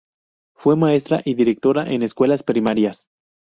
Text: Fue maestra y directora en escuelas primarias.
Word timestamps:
Fue 0.55 0.75
maestra 0.75 1.21
y 1.23 1.35
directora 1.35 1.93
en 1.93 2.01
escuelas 2.01 2.41
primarias. 2.41 3.05